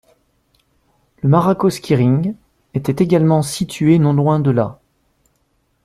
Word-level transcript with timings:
Le 1.21 1.29
Majakowskiring 1.29 2.33
était 2.73 3.03
également 3.03 3.43
situé 3.43 3.99
non 3.99 4.13
loin 4.13 4.39
de 4.39 4.49
là. 4.49 4.79